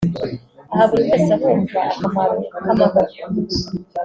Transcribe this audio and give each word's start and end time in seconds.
aha 0.73 0.83
buri 0.89 1.03
wese 1.09 1.29
arumva 1.37 1.79
akamaro 1.93 2.35
k’amahoro 2.63 3.11